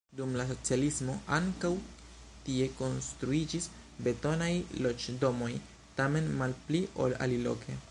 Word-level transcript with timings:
Dum 0.19 0.31
la 0.37 0.43
socialismo 0.51 1.17
ankaŭ 1.35 1.69
tie 2.47 2.69
konstruiĝis 2.79 3.69
betonaj 4.09 4.49
loĝdomoj, 4.87 5.53
tamen 6.01 6.35
malpli, 6.41 6.85
ol 7.07 7.19
aliloke. 7.27 7.79